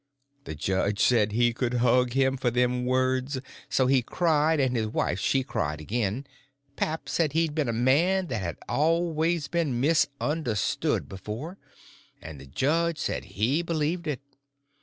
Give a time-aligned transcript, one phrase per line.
[0.45, 4.87] The judge said he could hug him for them words; so he cried, and his
[4.87, 6.25] wife she cried again;
[6.75, 11.59] pap said he'd been a man that had always been misunderstood before,
[12.19, 14.21] and the judge said he believed it.